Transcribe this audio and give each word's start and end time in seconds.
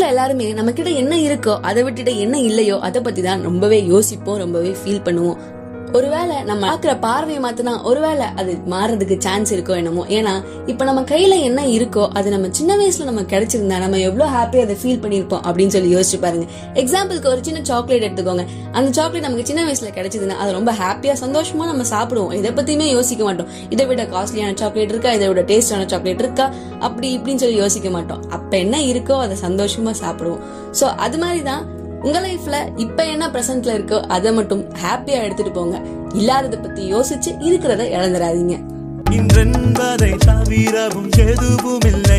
வீட்டுல 0.00 0.12
எல்லாருமே 0.14 0.44
நம்ம 0.58 0.70
கிட்ட 0.76 0.90
என்ன 1.00 1.14
இருக்கோ 1.24 1.54
அதை 1.68 1.80
விட்டுட்டு 1.86 2.12
என்ன 2.24 2.36
இல்லையோ 2.40 2.76
அதை 2.86 2.98
பத்தி 3.06 3.22
தான் 3.22 3.42
ரொம்பவே 3.48 3.78
யோசிப்போம் 3.90 4.38
ரொம்பவே 4.42 4.70
ஃபீல் 4.78 5.02
பண்ணுவோம். 5.06 5.40
ஒருவேளை 5.92 6.42
நம்ம 6.42 6.62
பார்க்குற 6.68 7.00
பார்வையை 7.00 7.42
மாத்தினா 7.44 7.82
ஒருவேளை 7.82 8.26
அது 8.36 8.52
மாறதுக்கு 8.72 9.18
சான்ஸ் 9.18 9.54
இருக்கோ 9.54 9.76
என்னமோ. 9.76 10.04
ஏன்னா 10.08 10.44
இப்ப 10.66 10.84
நம்ம 10.84 11.00
கையில 11.00 11.40
என்ன 11.40 11.60
இருக்கோ 11.66 12.08
அது 12.08 12.30
நம்ம 12.30 12.48
சின்ன 12.50 12.76
வயசுல 12.76 13.04
நம்ம 13.04 13.22
கிடைச்சிருந்தா 13.22 13.78
நம்ம 13.84 13.98
எவ்வளவு 13.98 14.30
ஹாப்பியா 14.36 14.62
அதை 14.66 14.76
ஃபீல் 14.82 15.00
பண்ணிருப்போம் 15.04 15.42
அப்படின்னு 15.48 15.66
சொல்லி 15.66 15.96
யோசிச்சு 15.96 16.20
பாருங்க. 16.20 16.46
எக்ஸாம்பிளுக்கு 16.74 17.26
ஒரு 17.26 17.40
சின்ன 17.42 17.60
சாக்லேட் 17.62 18.02
எடுத்துக்கோங்க. 18.02 18.46
அந்த 18.72 18.92
சாக்லேட் 18.92 19.22
நமக்கு 19.22 19.46
சின்ன 19.46 19.64
வயசுல 19.64 19.90
கிடைச்சதுன்னா 19.98 20.36
அது 20.36 20.52
ரொம்ப 20.52 20.72
ஹாப்பியா 20.72 21.16
சந்தோஷமா 21.24 21.66
நம்ம 21.72 21.82
சாப்பிடுவோம். 21.94 22.32
இதை 22.32 22.50
பத்தியுமே 22.50 22.88
யோசிக்க 22.90 23.24
மாட்டோம். 23.24 23.48
இதை 23.70 23.86
விட 23.86 24.04
காஸ்ட்லியான 24.04 24.54
சாக்லேட் 24.54 24.88
இருக்கா? 24.88 25.12
இதை 25.12 25.28
விட 25.28 25.40
டேஸ்டான 25.40 25.86
சாக்லேட் 25.86 26.18
இருக்கா? 26.18 26.52
அப்படி 26.80 27.18
இப்படின்னு 27.18 27.36
சொல்லி 27.36 27.56
யோசிக்க 27.56 27.90
மாட்டோம். 27.90 28.22
அப்ப 28.30 28.56
என்ன 28.56 28.76
இருக்கோ 28.78 29.18
அதை 29.18 29.36
சந்தோஷமா 29.48 29.94
சாப்பிடுவோம். 30.04 30.40
சோ 30.80 30.82
அது 30.82 31.18
மாதிரி 31.18 31.42
தான் 31.42 31.78
உங்க 32.02 32.20
லைஃப்ல 32.20 32.56
இப்ப 32.76 33.04
என்ன 33.04 33.28
பிரசன்ட்ல 33.28 33.74
இருக்கோ 33.74 34.00
அதை 34.08 34.32
மட்டும் 34.32 34.62
ஹாப்பியா 34.82 35.18
எடுத்துட்டு 35.22 35.52
போங்க. 35.52 35.76
இல்லாததை 36.14 36.58
பத்தி 36.58 36.94
யோசிச்சு 36.94 37.30
இருக்கிறத 37.40 37.82
இழந்துடாதீங்க 37.90 38.56
இன்றென்பதை 39.10 40.10
தவிரவும் 40.24 41.10
எதுவும் 41.24 41.86
இல்லை 41.86 42.09